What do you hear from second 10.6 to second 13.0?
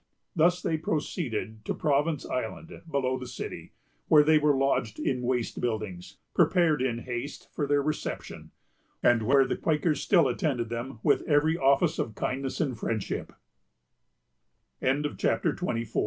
them, with every office of kindness and fr